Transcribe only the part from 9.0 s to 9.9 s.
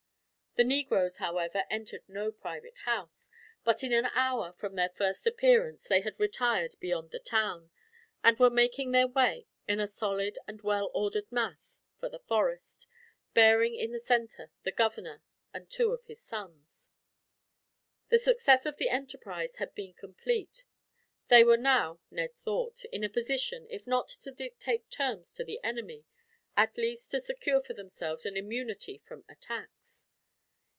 way, in a